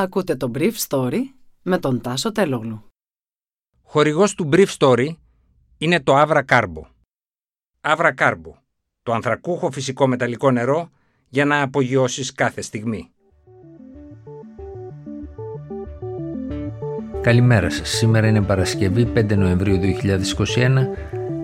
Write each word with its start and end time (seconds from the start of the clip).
Ακούτε 0.00 0.36
το 0.36 0.50
Brief 0.54 0.72
Story 0.88 1.18
με 1.62 1.78
τον 1.78 2.00
Τάσο 2.00 2.32
Τελόγλου. 2.32 2.84
Χορηγός 3.82 4.34
του 4.34 4.48
Brief 4.52 4.66
Story 4.78 5.08
είναι 5.78 6.00
το 6.00 6.20
Avra 6.20 6.42
Carbo. 6.48 6.82
Avra 7.80 8.14
Carbo, 8.14 8.52
το 9.02 9.12
ανθρακούχο 9.12 9.70
φυσικό 9.70 10.06
μεταλλικό 10.06 10.50
νερό 10.50 10.90
για 11.28 11.44
να 11.44 11.62
απογειώσεις 11.62 12.32
κάθε 12.32 12.60
στιγμή. 12.60 13.10
Καλημέρα 17.20 17.70
σας. 17.70 17.88
Σήμερα 17.88 18.26
είναι 18.26 18.42
Παρασκευή 18.42 19.12
5 19.14 19.36
Νοεμβρίου 19.36 19.76
2021 19.76 20.88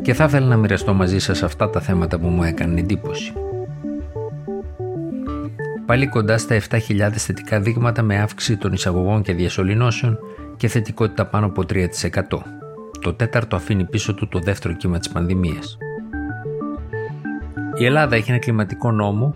και 0.02 0.14
θα 0.14 0.24
ήθελα 0.24 0.46
να 0.46 0.56
μοιραστώ 0.56 0.94
μαζί 0.94 1.18
σας 1.18 1.42
αυτά 1.42 1.70
τα 1.70 1.80
θέματα 1.80 2.18
που 2.18 2.26
μου 2.28 2.42
έκανε 2.42 2.80
εντύπωση 2.80 3.32
πάλι 5.86 6.06
κοντά 6.06 6.38
στα 6.38 6.60
7.000 6.70 7.10
θετικά 7.12 7.60
δείγματα 7.60 8.02
με 8.02 8.18
αύξηση 8.18 8.56
των 8.56 8.72
εισαγωγών 8.72 9.22
και 9.22 9.32
διασωληνώσεων 9.32 10.18
και 10.56 10.68
θετικότητα 10.68 11.26
πάνω 11.26 11.46
από 11.46 11.62
3%. 11.68 11.86
Το 13.00 13.14
τέταρτο 13.14 13.56
αφήνει 13.56 13.84
πίσω 13.84 14.14
του 14.14 14.28
το 14.28 14.38
δεύτερο 14.38 14.74
κύμα 14.74 14.98
της 14.98 15.08
πανδημίας. 15.08 15.78
Η 17.78 17.84
Ελλάδα 17.84 18.16
έχει 18.16 18.30
ένα 18.30 18.38
κλιματικό 18.38 18.92
νόμο 18.92 19.34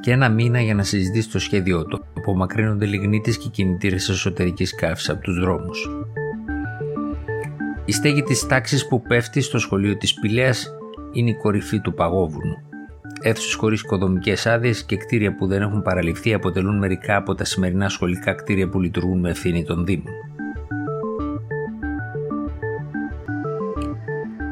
και 0.00 0.10
ένα 0.10 0.28
μήνα 0.28 0.60
για 0.60 0.74
να 0.74 0.82
συζητήσει 0.82 1.30
το 1.30 1.38
σχέδιό 1.38 1.84
του. 1.84 2.04
Απομακρύνονται 2.16 2.86
λιγνίτες 2.86 3.38
και 3.38 3.48
κινητήρες 3.48 4.08
εσωτερικής 4.08 4.74
καύσης 4.74 5.08
από 5.08 5.20
τους 5.20 5.40
δρόμους. 5.40 5.90
Η 7.84 7.92
στέγη 7.92 8.22
της 8.22 8.46
τάξης 8.46 8.88
που 8.88 9.02
πέφτει 9.02 9.40
στο 9.40 9.58
σχολείο 9.58 9.96
της 9.96 10.14
Πηλέας 10.14 10.70
είναι 11.12 11.30
η 11.30 11.34
κορυφή 11.34 11.80
του 11.80 11.94
παγόβουνου. 11.94 12.69
Αίθουσες 13.22 13.54
χωρίς 13.54 13.80
οικοδομικές 13.80 14.46
άδειες 14.46 14.84
και 14.84 14.96
κτίρια 14.96 15.34
που 15.34 15.46
δεν 15.46 15.62
έχουν 15.62 15.82
παραλυφθεί 15.82 16.34
αποτελούν 16.34 16.78
μερικά 16.78 17.16
από 17.16 17.34
τα 17.34 17.44
σημερινά 17.44 17.88
σχολικά 17.88 18.34
κτίρια 18.34 18.68
που 18.68 18.80
λειτουργούν 18.80 19.20
με 19.20 19.30
ευθύνη 19.30 19.64
των 19.64 19.84
Δήμων. 19.84 20.12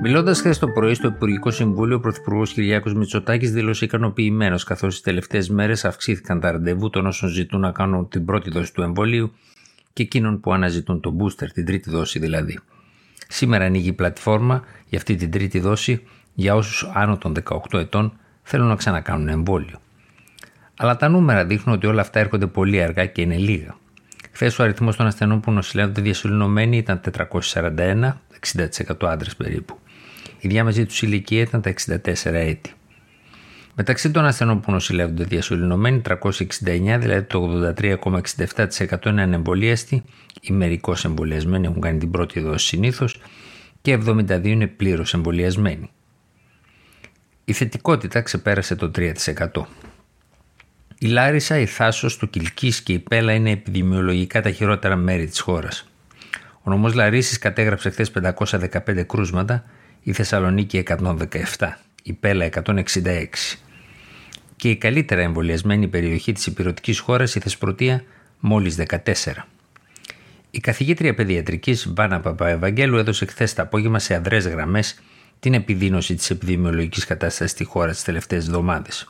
Μιλώντας 0.03 0.39
χθες 0.39 0.59
το 0.59 0.69
πρωί 0.69 0.95
στο 0.95 1.09
Υπουργικό 1.09 1.51
Συμβούλιο, 1.51 1.97
ο 1.97 2.01
Πρωθυπουργός 2.01 2.53
Κυριάκος 2.53 2.95
Μητσοτάκης 2.95 3.53
δήλωσε 3.53 3.85
ικανοποιημένος 3.85 4.65
καθώς 4.65 4.93
τις 4.95 5.03
τελευταίες 5.03 5.49
μέρες 5.49 5.85
αυξήθηκαν 5.85 6.41
τα 6.41 6.51
ραντεβού 6.51 6.91
των 6.91 7.07
όσων 7.07 7.29
ζητούν 7.29 7.61
να 7.61 7.71
κάνουν 7.71 8.09
την 8.09 8.25
πρώτη 8.25 8.51
δόση 8.51 8.75
του 8.75 8.83
εμβολίου 8.83 9.33
και 9.93 10.03
εκείνων 10.03 10.41
που 10.41 10.53
αναζητούν 10.53 11.01
το 11.01 11.17
booster, 11.21 11.47
την 11.53 11.67
τρίτη 11.67 11.91
δόση 11.91 12.19
δηλαδή. 12.19 12.59
Σήμερα 13.29 13.65
ανοίγει 13.65 13.89
η 13.89 13.93
πλατφόρμα 13.93 14.63
για 14.89 14.99
αυτή 14.99 15.15
την 15.15 15.31
τρίτη 15.31 15.61
δόση 15.61 16.03
για 16.35 16.55
όσους 16.55 16.91
άνω 16.95 17.17
των 17.19 17.35
18 17.71 17.79
ετών 17.79 18.13
θέλουν 18.49 18.67
να 18.67 18.77
ξανακάνουν 18.77 19.29
εμβόλιο. 19.29 19.81
Αλλά 20.77 20.97
τα 20.97 21.09
νούμερα 21.09 21.45
δείχνουν 21.45 21.75
ότι 21.77 21.87
όλα 21.87 22.01
αυτά 22.01 22.19
έρχονται 22.21 22.47
πολύ 22.47 22.83
αργά 22.83 23.07
και 23.07 23.21
είναι 23.21 23.37
λίγα. 23.37 23.77
Χθες 24.33 24.59
ο 24.59 24.63
αριθμός 24.63 24.97
των 24.97 25.07
ασθενών 25.07 25.41
που 25.41 25.53
νοσηλεύονται 25.53 26.01
διασωληνωμένοι 26.01 26.77
ήταν 26.77 27.01
441, 27.43 28.13
60% 28.55 29.09
άντρες 29.09 29.37
περίπου. 29.37 29.79
Η 30.41 30.49
διάμεση 30.49 30.87
τους 30.87 31.03
ηλικία 31.03 31.41
ήταν 31.41 31.61
τα 31.61 31.75
64 31.87 31.99
έτη. 32.25 32.73
Μεταξύ 33.75 34.11
των 34.11 34.25
ασθενών 34.25 34.61
που 34.61 34.73
νοσηλεύονται 34.73 35.25
διασωληνωμένοι, 35.25 36.03
369, 36.09 36.99
δηλαδή 36.99 37.23
το 37.23 37.73
83,67% 37.81 39.07
είναι 39.07 39.23
ανεμβολίαστοι, 39.23 40.03
οι 40.41 40.53
μερικώ 40.53 40.95
εμβολιασμένοι 41.05 41.67
έχουν 41.67 41.81
κάνει 41.81 41.99
την 41.99 42.11
πρώτη 42.11 42.41
δόση 42.41 42.67
συνήθως 42.67 43.21
και 43.83 43.99
72 44.07 44.45
είναι 44.45 44.67
πλήρως 44.67 45.15
εμβολιασμένοι. 45.15 45.91
Η 47.49 47.53
θετικότητα 47.53 48.21
ξεπέρασε 48.21 48.75
το 48.75 48.91
3%. 48.97 49.13
Η 50.99 51.07
Λάρισα, 51.07 51.59
η 51.59 51.67
Θάσος, 51.67 52.17
το 52.17 52.27
Κιλκής 52.27 52.83
και 52.83 52.93
η 52.93 52.99
Πέλα 52.99 53.33
είναι 53.33 53.51
επιδημιολογικά 53.51 54.43
τα 54.43 54.51
χειρότερα 54.51 54.97
μέρη 54.97 55.27
της 55.27 55.41
χώρας. 55.41 55.89
Ο 56.63 56.71
νομός 56.71 56.95
Λαρίσης 56.95 57.39
κατέγραψε 57.39 57.91
χθες 57.91 58.11
515 58.11 59.05
κρούσματα, 59.05 59.65
η 60.03 60.13
Θεσσαλονίκη 60.13 60.77
117, 60.77 61.79
η 62.03 62.13
Πέλα 62.13 62.45
166. 62.45 63.59
Και 64.57 64.71
η 64.71 64.77
καλύτερα 64.77 65.21
εμβολιασμένη 65.21 65.89
περιοχή 65.89 66.33
της 66.33 66.47
υπηρετικής 66.47 66.99
χώρας, 66.99 67.35
η 67.35 67.41
Θεσπρωτεία, 67.41 68.03
μόλις 68.41 68.75
14. 68.75 69.49
Η 70.51 70.61
καθηγήτρια 70.61 71.15
παιδιατρικής 71.15 71.93
Βάνα 71.95 72.21
Παπαευαγγέλου 72.21 72.97
έδωσε 72.97 73.27
χθες 73.27 73.55
το 73.55 73.63
απόγευμα 73.63 73.99
σε 73.99 74.15
αδρές 74.15 74.47
γραμμές 74.47 74.99
την 75.41 75.55
επιδείνωση 75.55 76.15
της 76.15 76.31
επιδημιολογικής 76.31 77.05
κατάστασης 77.05 77.53
στη 77.53 77.65
χώρα 77.65 77.91
τις 77.91 78.03
τελευταίες 78.03 78.47
εβδομάδες. 78.47 79.09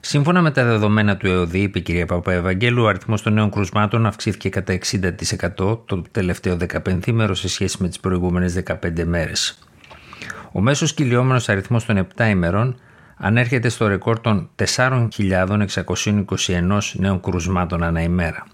Σύμφωνα 0.00 0.42
με 0.42 0.50
τα 0.50 0.64
δεδομένα 0.64 1.16
του 1.16 1.26
ΕΟΔΗ, 1.26 1.60
είπε 1.60 1.78
η 1.78 1.82
κυρία 1.82 2.06
Παπαευαγγέλου, 2.06 2.82
ο 2.82 2.86
αριθμός 2.86 3.22
των 3.22 3.32
νέων 3.32 3.50
κρουσμάτων 3.50 4.06
αυξήθηκε 4.06 4.48
κατά 4.48 4.72
60% 4.72 5.78
το 5.84 6.02
τελευταίο 6.10 6.56
15 6.84 7.12
μέρο 7.12 7.34
σε 7.34 7.48
σχέση 7.48 7.76
με 7.80 7.88
τις 7.88 8.00
προηγούμενες 8.00 8.54
15 8.54 9.04
μέρες. 9.04 9.58
Ο 10.52 10.60
μέσος 10.60 10.94
κυλιόμενος 10.94 11.48
αριθμός 11.48 11.84
των 11.84 12.06
7 12.16 12.28
ημερών 12.28 12.76
ανέρχεται 13.16 13.68
στο 13.68 13.86
ρεκόρ 13.86 14.20
των 14.20 14.50
4.621 14.76 16.78
νέων 16.92 17.20
κρουσμάτων 17.20 17.82
ανά 17.82 18.02
ημέρα. 18.02 18.46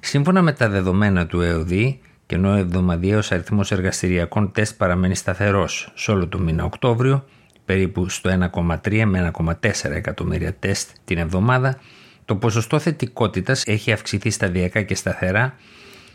Σύμφωνα 0.00 0.42
με 0.42 0.52
τα 0.52 0.68
δεδομένα 0.68 1.26
του 1.26 1.40
ΕΟΔΗ, 1.40 2.00
και 2.26 2.34
ενώ 2.34 2.50
ο 2.50 2.56
εβδομαδιαίος 2.56 3.32
αριθμός 3.32 3.72
εργαστηριακών 3.72 4.52
τεστ 4.52 4.76
παραμένει 4.76 5.14
σταθερός 5.14 5.92
σε 5.94 6.10
όλο 6.10 6.26
το 6.28 6.38
μήνα 6.38 6.64
Οκτώβριο, 6.64 7.24
περίπου 7.64 8.08
στο 8.08 8.50
1,3 8.52 9.04
με 9.04 9.32
1,4 9.36 9.90
εκατομμύρια 9.90 10.54
τεστ 10.54 10.90
την 11.04 11.18
εβδομάδα, 11.18 11.78
το 12.24 12.36
ποσοστό 12.36 12.78
θετικότητας 12.78 13.62
έχει 13.66 13.92
αυξηθεί 13.92 14.30
σταδιακά 14.30 14.82
και 14.82 14.94
σταθερά 14.94 15.54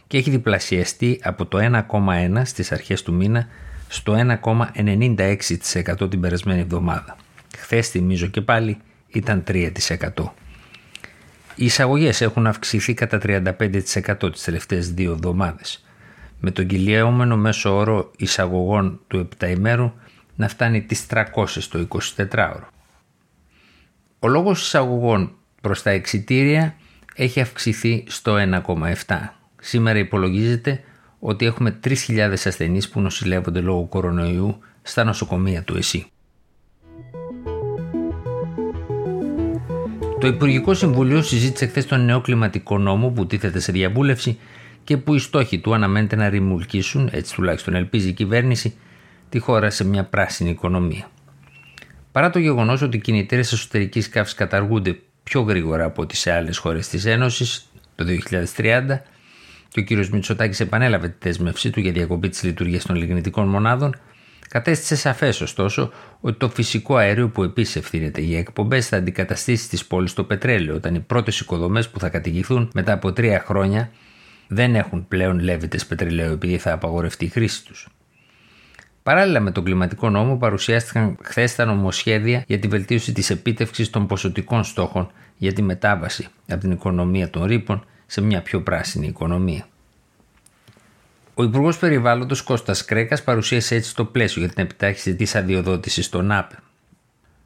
και 0.08 0.18
έχει 0.18 0.30
διπλασιαστεί 0.30 1.20
από 1.24 1.46
το 1.46 1.86
1,1 1.90 2.42
στις 2.44 2.72
αρχές 2.72 3.02
του 3.02 3.14
μήνα 3.14 3.48
στο 3.88 4.16
1,96% 4.44 6.10
την 6.10 6.20
περασμένη 6.20 6.60
εβδομάδα. 6.60 7.16
Χθες 7.58 7.90
θυμίζω 7.90 8.28
και 8.28 8.42
πάλι 8.42 8.78
ήταν 9.08 9.44
3%. 9.48 9.70
Οι 11.56 11.66
εισαγωγές 11.66 12.22
έχουν 12.22 12.48
αυξηθεί 12.48 12.94
κατά 12.94 13.20
35% 13.24 14.32
τις 14.32 14.44
τελευταίες 14.44 14.94
δύο 14.94 15.12
εβδομάδες 15.12 15.84
με 16.40 16.52
τον 16.52 16.68
κυλιόμενο 16.68 17.38
μέσο 17.38 17.76
όρο 17.76 18.12
εισαγωγών 18.18 19.00
του 19.08 19.30
7 19.40 19.50
ημέρου 19.50 19.92
να 20.36 20.48
φτάνει 20.48 20.82
τις 20.82 21.06
300 21.10 21.24
το 21.70 21.88
24ωρο. 22.16 22.68
Ο 24.20 24.28
λόγος 24.28 24.62
εισαγωγών 24.62 25.32
προς 25.62 25.82
τα 25.82 25.90
εξιτήρια 25.90 26.76
έχει 27.16 27.42
αυξηθεί 27.42 28.04
στο 28.08 28.36
1,7. 29.06 29.18
Σήμερα 29.62 30.00
υπολογίζεται 30.00 30.84
ότι 31.20 31.46
έχουμε 31.46 31.80
3.000 31.84 32.34
ασθενείς 32.46 32.90
που 32.90 33.02
νοσηλεύονται 33.02 33.60
λόγω 33.60 33.86
κορονοϊού 33.86 34.60
στα 34.82 35.04
νοσοκομεία 35.04 35.64
του 35.64 35.78
ΕΣΥ. 35.78 36.12
Το 40.20 40.28
Υπουργικό 40.28 40.74
Συμβουλίο 40.74 41.22
συζήτησε 41.22 41.66
χθες 41.66 41.86
τον 41.86 42.06
νέο 42.06 42.22
κλιματικό 42.22 42.78
νόμο 42.78 43.10
που 43.10 43.28
τίθεται 43.28 43.60
σε 43.60 43.72
διαβούλευση 43.72 44.38
και 44.90 44.98
που 44.98 45.16
οι 45.16 45.20
στόχοι 45.20 45.60
του 45.60 45.74
αναμένεται 45.74 46.16
να 46.16 46.30
ρημουλκίσουν, 46.30 47.10
έτσι 47.12 47.34
τουλάχιστον 47.34 47.76
ελπίζει 47.76 48.10
η 48.10 48.14
κυβέρνηση, 48.14 48.74
τη 49.30 49.40
χώρα 49.40 49.70
σε 49.70 49.86
μια 49.86 50.04
πράσινη 50.04 50.50
οικονομία. 50.50 51.10
Παρά 52.12 52.30
το 52.30 52.40
γεγονός 52.40 52.82
ότι 52.82 52.98
οι 52.98 53.00
κινητήρες 53.00 53.52
εσωτερικής 53.52 54.10
καύσης 54.10 54.38
καταργούνται 54.38 55.00
πιο 55.24 55.42
γρήγορα 55.42 55.86
από 55.86 56.02
ό,τι 56.02 56.16
σε 56.16 56.32
άλλες 56.32 56.58
χώρες 56.58 56.88
της 56.88 57.06
Ένωσης 57.06 57.72
το 57.96 58.06
2030 58.56 59.02
και 59.68 59.80
ο 59.80 59.84
κ. 59.84 60.08
Μητσοτάκης 60.08 60.60
επανέλαβε 60.60 61.08
τη 61.08 61.16
δέσμευσή 61.20 61.70
του 61.70 61.80
για 61.80 61.92
διακοπή 61.92 62.30
της 62.30 62.44
λειτουργίας 62.44 62.86
των 62.86 62.96
λιγνητικών 62.96 63.48
μονάδων, 63.48 63.96
κατέστησε 64.50 64.96
σαφές 64.96 65.42
ωστόσο 65.42 65.92
ότι 66.22 66.38
το 66.38 66.50
φυσικό 66.50 66.96
αέριο 66.96 67.30
που 67.30 67.44
επίσης 67.44 67.76
ευθύνεται 67.76 68.22
για 68.22 68.40
εκπομπές 68.40 68.88
θα 68.88 68.98
αντικαταστήσει 68.98 69.70
τις 69.70 69.86
πόλεις 69.86 70.14
το 70.14 70.24
πετρέλαιο, 70.24 70.76
όταν 70.76 70.96
οι 70.96 71.00
πρώτες 71.00 71.40
οικοδομές 71.40 71.90
που 71.90 72.00
θα 72.00 72.10
κατηγηθούν 72.10 72.70
μετά 72.74 72.94
από 72.94 73.14
τρία 73.14 73.44
χρόνια 73.48 73.92
δεν 74.52 74.76
έχουν 74.76 75.08
πλέον 75.08 75.40
λέβητες 75.40 75.86
πετρελαίου 75.86 76.32
επειδή 76.32 76.58
θα 76.58 76.74
απαγορευτεί 76.74 77.26
η 77.26 77.30
χρήση 77.30 77.66
τους. 77.66 77.88
Παράλληλα 79.04 79.40
με 79.40 79.52
τον 79.52 79.64
κλιματικό 79.64 80.10
νόμο 80.10 80.38
παρουσιάστηκαν 80.38 81.18
χθες 81.22 81.56
τα 81.56 81.66
νομοσχέδια 81.66 82.44
για 82.48 82.60
τη 82.60 82.68
βελτίωση 82.68 83.14
της 83.14 83.30
επίτευξης 83.30 83.90
των 83.90 84.08
ποσοτικών 84.08 84.64
στόχων 84.64 85.12
για 85.38 85.54
τη 85.54 85.62
μετάβαση 85.62 86.28
από 86.48 86.60
την 86.60 86.72
οικονομία 86.72 87.30
των 87.30 87.44
ρήπων 87.44 87.86
σε 88.06 88.22
μια 88.22 88.42
πιο 88.42 88.62
πράσινη 88.62 89.08
οικονομία. 89.08 89.68
Ο 91.34 91.44
Υπουργός 91.44 91.78
Περιβάλλοντος 91.78 92.42
Κώστας 92.42 92.86
Κρέκας 92.86 93.24
παρουσίασε 93.24 93.76
έτσι 93.76 93.96
το 93.96 94.06
πλαίσιο 94.06 94.42
για 94.42 94.54
την 94.54 94.64
επιτάχυση 94.64 95.16
της 95.16 95.36
αδειοδότησης 95.36 96.10
των 96.10 96.32
ΑΠΕ. 96.32 96.56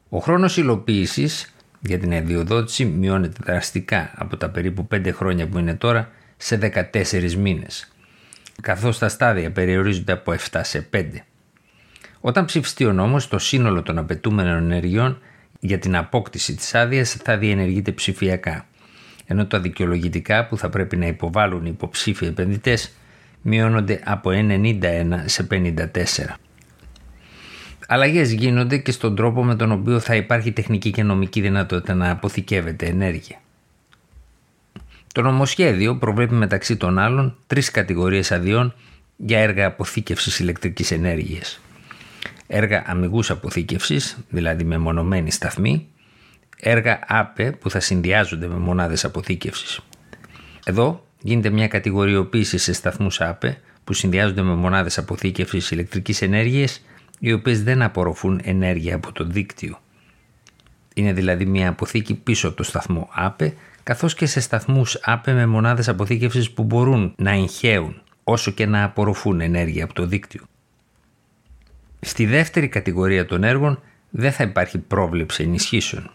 Ο 0.08 0.18
χρόνος 0.18 0.56
υλοποίησης 0.56 1.54
για 1.80 1.98
την 1.98 2.14
αδειοδότηση 2.14 2.84
μειώνεται 2.84 3.40
δραστικά 3.44 4.12
από 4.14 4.36
τα 4.36 4.48
περίπου 4.48 4.88
5 4.94 5.10
χρόνια 5.12 5.46
που 5.46 5.58
είναι 5.58 5.74
τώρα 5.74 6.10
σε 6.36 6.56
14 6.56 7.34
μήνες, 7.34 7.92
καθώς 8.62 8.98
τα 8.98 9.08
στάδια 9.08 9.50
περιορίζονται 9.52 10.12
από 10.12 10.32
7 10.32 10.60
σε 10.62 10.88
5. 10.92 11.24
Όταν 12.20 12.44
ψηφιστεί 12.44 12.84
ο 12.84 12.92
νόμος, 12.92 13.28
το 13.28 13.38
σύνολο 13.38 13.82
των 13.82 13.98
απαιτούμενων 13.98 14.56
ενεργειών 14.56 15.20
για 15.60 15.78
την 15.78 15.96
απόκτηση 15.96 16.54
της 16.54 16.74
άδειας 16.74 17.12
θα 17.12 17.38
διενεργείται 17.38 17.92
ψηφιακά. 17.92 18.66
ενώ 19.26 19.46
τα 19.46 19.60
δικαιολογητικά 19.60 20.46
που 20.46 20.56
θα 20.58 20.68
πρέπει 20.68 20.96
να 20.96 21.06
υποβάλουν 21.06 21.64
οι 21.66 21.70
υποψήφιοι 21.72 22.28
επενδυτές 22.30 22.92
μειώνονται 23.42 24.00
από 24.04 24.30
91 24.32 24.80
σε 25.24 25.46
54. 25.50 25.86
Αλλαγές 27.88 28.32
γίνονται 28.32 28.78
και 28.78 28.92
στον 28.92 29.16
τρόπο 29.16 29.44
με 29.44 29.56
τον 29.56 29.72
οποίο 29.72 30.00
θα 30.00 30.14
υπάρχει 30.14 30.52
τεχνική 30.52 30.90
και 30.90 31.02
νομική 31.02 31.40
δυνατότητα 31.40 31.94
να 31.94 32.10
αποθηκεύεται 32.10 32.86
ενέργεια. 32.86 33.38
Το 35.14 35.22
νομοσχέδιο 35.22 35.96
προβλέπει 35.96 36.34
μεταξύ 36.34 36.76
των 36.76 36.98
άλλων 36.98 37.36
τρεις 37.46 37.70
κατηγορίες 37.70 38.32
αδειών 38.32 38.74
για 39.16 39.38
έργα 39.38 39.66
αποθήκευσης 39.66 40.38
ηλεκτρικής 40.38 40.90
ενέργειας. 40.90 41.60
Έργα 42.46 42.82
αμυγούς 42.86 43.30
αποθήκευσης, 43.30 44.18
δηλαδή 44.28 44.64
με 44.64 44.78
μονομένη 44.78 45.30
σταθμή, 45.30 45.86
έργα 46.60 46.98
ΑΠΕ 47.06 47.50
που 47.50 47.70
θα 47.70 47.80
συνδυάζονται 47.80 48.46
με 48.46 48.54
μονάδες 48.54 49.04
αποθήκευσης. 49.04 49.80
Εδώ 50.64 51.06
γίνεται 51.20 51.50
μια 51.50 51.68
κατηγοριοποίηση 51.68 52.58
σε 52.58 52.72
σταθμούς 52.72 53.20
ΑΠΕ 53.20 53.60
που 53.84 53.92
συνδυάζονται 53.92 54.42
με 54.42 54.54
μονάδες 54.54 54.98
αποθήκευσης 54.98 55.70
ηλεκτρικής 55.70 56.22
ενέργειας 56.22 56.84
οι 57.18 57.32
οποίες 57.32 57.62
δεν 57.62 57.82
απορροφούν 57.82 58.40
ενέργεια 58.44 58.94
από 58.94 59.12
το 59.12 59.24
δίκτυο. 59.24 59.78
Είναι 60.94 61.12
δηλαδή 61.12 61.46
μια 61.46 61.68
αποθήκη 61.68 62.14
πίσω 62.14 62.48
από 62.48 62.56
το 62.56 62.62
σταθμό 62.62 63.08
ΑΠΕ 63.12 63.54
καθώς 63.82 64.14
και 64.14 64.26
σε 64.26 64.40
σταθμούς 64.40 64.98
ΑΠΕ 65.02 65.32
με 65.32 65.46
μονάδες 65.46 65.88
αποθήκευσης 65.88 66.50
που 66.50 66.62
μπορούν 66.64 67.14
να 67.16 67.30
εγχαίουν 67.30 68.02
όσο 68.24 68.50
και 68.50 68.66
να 68.66 68.84
απορροφούν 68.84 69.40
ενέργεια 69.40 69.84
από 69.84 69.94
το 69.94 70.06
δίκτυο. 70.06 70.42
Στη 72.00 72.26
δεύτερη 72.26 72.68
κατηγορία 72.68 73.26
των 73.26 73.44
έργων 73.44 73.82
δεν 74.10 74.32
θα 74.32 74.44
υπάρχει 74.44 74.78
πρόβλεψη 74.78 75.42
ενισχύσεων. 75.42 76.10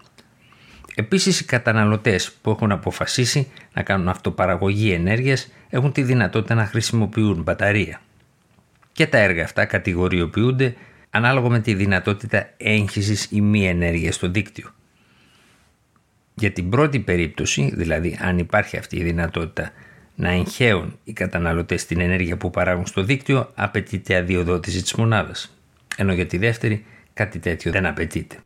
Επίσης 0.96 1.40
οι 1.40 1.46
καταναλωτές 1.46 2.32
που 2.42 2.50
έχουν 2.50 2.72
αποφασίσει 2.72 3.52
να 3.74 3.84
κάνουν 3.84 4.08
αυτοπαραγωγή 4.08 4.92
ενέργειας 4.92 5.52
έχουν 5.70 5.92
τη 5.92 6.02
δυνατότητα 6.02 6.56
να 6.56 6.66
χρησιμοποιούν 6.66 7.42
μπαταρία. 7.42 8.02
Και 8.92 9.08
τα 9.08 9.18
έργα 9.18 9.44
αυτά 9.44 9.66
κατηγοριοποιούνται 9.66 10.76
ανάλογα 11.10 11.50
με 11.50 11.60
τη 11.60 11.74
δυνατότητα 11.74 12.50
έγχυσης 12.58 13.28
ή 13.32 13.42
μη 13.42 13.68
ενέργειας 13.68 14.16
στο 14.16 14.30
δίκτυο. 14.30 14.70
Για 16.34 16.52
την 16.52 16.70
πρώτη 16.70 17.00
περίπτωση, 17.00 17.72
δηλαδή 17.76 18.20
αν 18.22 18.38
υπάρχει 18.38 18.78
αυτή 18.78 18.98
η 18.98 19.04
δυνατότητα 19.04 19.72
να 20.16 20.30
εγχαίουν 20.30 21.00
οι 21.04 21.14
καταναλωτές 21.14 21.86
την 21.86 22.00
ενέργεια 22.00 22.38
που 22.38 22.50
παράγουν 22.50 22.86
στο 22.86 23.04
δίκτυο, 23.04 23.52
απαιτείται 23.56 24.16
αδειοδότηση 24.16 24.82
της 24.82 24.94
μονάδας. 24.94 25.58
Ενώ 25.98 26.14
για 26.14 26.26
τη 26.26 26.38
δεύτερη 26.38 26.86
κάτι 27.14 27.40
τέτοιο 27.40 27.72
δεν 27.72 27.86
απαιτείται. 27.86 28.38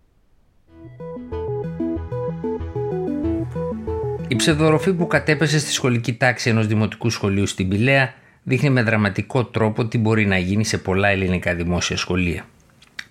Η 4.28 4.36
ψευδοροφή 4.36 4.94
που 4.94 5.08
κατέπεσε 5.08 5.60
στη 5.60 5.72
σχολική 5.72 6.14
τάξη 6.14 6.50
ενός 6.50 6.68
δημοτικού 6.68 7.10
σχολείου 7.10 7.48
στην 7.48 7.68
Πηλαία 7.68 8.14
δείχνει 8.44 8.70
με 8.70 8.84
δραματικό 8.84 9.46
τρόπο 9.46 9.86
τι 9.86 9.98
μπορεί 9.98 10.26
να 10.26 10.38
γίνει 10.38 10.66
σε 10.66 10.78
πολλά 10.78 11.08
ελληνικά 11.08 11.56
δημόσια 11.56 11.98
σχολεία. 11.98 12.46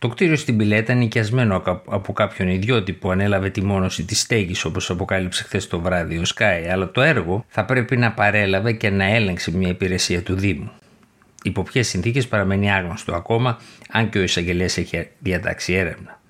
Το 0.03 0.09
κτίριο 0.09 0.37
στην 0.37 0.57
Πηλαία 0.57 0.79
ήταν 0.79 0.99
νοικιασμένο 0.99 1.63
από 1.87 2.13
κάποιον 2.13 2.49
ιδιώτη 2.49 2.93
που 2.93 3.11
ανέλαβε 3.11 3.51
τη 3.51 3.65
μόνωση 3.65 4.05
της 4.05 4.21
στέγης, 4.21 4.65
όπως 4.65 4.91
αποκάλυψε 4.91 5.45
χθες 5.45 5.67
το 5.67 5.81
βράδυ 5.81 6.19
ο 6.19 6.25
Σκάι, 6.25 6.69
αλλά 6.69 6.91
το 6.91 7.01
έργο 7.01 7.45
θα 7.49 7.65
πρέπει 7.65 7.97
να 7.97 8.13
παρέλαβε 8.13 8.73
και 8.73 8.91
να 8.91 9.05
έλεγξε 9.05 9.57
μια 9.57 9.69
υπηρεσία 9.69 10.23
του 10.23 10.35
Δήμου. 10.35 10.71
Υπό 11.43 11.63
ποιες 11.63 11.89
συνθήκες 11.89 12.29
παραμένει 12.29 12.73
άγνωστο 12.73 13.15
ακόμα, 13.15 13.59
αν 13.91 14.09
και 14.09 14.19
ο 14.19 14.23
εισαγγελέας 14.23 14.77
έχει 14.77 15.09
διατάξει 15.19 15.73
έρευνα. 15.73 16.21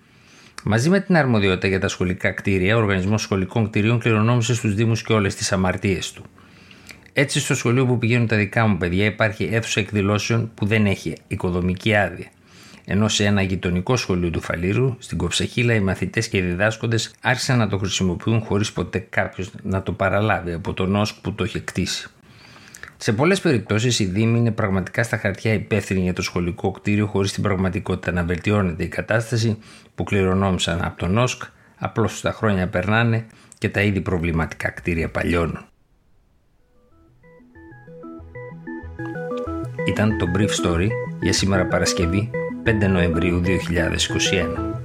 Μαζί 0.63 0.89
με 0.89 1.01
την 1.01 1.17
αρμοδιότητα 1.17 1.69
για 1.69 1.81
τα 1.81 1.89
σχολικά 1.89 2.33
κτίρια, 2.33 2.77
ο 2.77 2.79
Οργανισμός 2.79 3.23
Σχολικών 3.23 3.69
Κτιρίων 3.69 3.99
κληρονόμησε 3.99 4.55
στους 4.55 4.75
Δήμους 4.75 5.03
και 5.03 5.13
όλες 5.13 5.35
τις 5.35 5.53
αμαρτίες 5.53 6.13
του. 6.13 6.25
Έτσι, 7.13 7.41
στο 7.41 7.55
σχολείο 7.55 7.87
που 7.87 7.99
πηγαίνουν 7.99 8.27
τα 8.27 8.37
δικά 8.37 8.67
μου 8.67 8.77
παιδιά 8.77 9.05
υπάρχει 9.05 9.49
αίθουσα 9.53 9.81
εκδηλώσεων 9.81 10.51
που 10.55 10.67
δεν 10.67 10.87
έχει 10.87 11.17
οικοδομική 11.29 11.95
άδεια. 11.95 12.27
Ενώ 12.85 13.09
σε 13.09 13.25
ένα 13.25 13.43
γειτονικό 13.43 13.97
σχολείο 13.97 14.31
του 14.31 14.41
Φαλήρου, 14.41 14.97
στην 14.99 15.19
Κοψεχίλα, 15.19 15.75
οι 15.75 15.81
μαθητές 15.81 16.29
και 16.29 16.37
οι 16.37 16.41
διδάσκοντες 16.41 17.15
άρχισαν 17.21 17.59
να 17.59 17.69
το 17.69 17.79
χρησιμοποιούν 17.79 18.41
χωρίς 18.41 18.73
ποτέ 18.73 18.99
κάποιος 18.99 19.51
να 19.63 19.83
το 19.83 19.93
παραλάβει 19.93 20.53
από 20.53 20.73
τον 20.75 20.97
ΟΣΚ 20.97 21.15
που 21.21 21.35
το 21.35 21.45
είχε 21.45 21.61
κτίσει. 21.61 22.09
Σε 22.97 23.13
πολλές 23.13 23.41
περιπτώσεις, 23.41 23.99
οι 23.99 24.05
Δήμοι 24.05 24.39
είναι 24.39 24.51
πραγματικά 24.51 25.03
στα 25.03 25.17
χαρτιά 25.17 25.53
υπεύθυνοι 25.53 26.01
για 26.01 26.13
το 26.13 26.23
σχολικό 26.23 26.71
κτίριο, 26.71 27.07
χωρίς 27.07 27.33
την 27.33 27.43
πραγματικότητα 27.43 28.13
να 28.13 28.25
βελτιώνεται 28.25 28.85
η 28.85 28.89
κατάσταση 28.89 29.59
που 29.95 30.05
κληρονόμησαν 30.05 30.85
από 30.85 30.99
τον 30.99 31.19
ΟΣΚ, 31.19 31.43
απλώς 31.79 32.21
τα 32.21 32.33
χρόνια 32.33 32.69
περνάνε 32.69 33.27
και 33.59 33.69
τα 33.69 33.81
ήδη 33.81 34.01
προβληματικά 34.01 34.71
κτίρια 34.71 35.11
παλιώνουν. 35.11 35.65
Ήταν 39.87 40.19
το 40.19 40.27
Brief 40.37 40.49
Story 40.65 40.89
για 41.21 41.33
σήμερα 41.33 41.67
Παρασκευή 41.67 42.31
5 42.65 42.89
Νοεμβρίου 42.89 43.41
2021. 43.41 44.82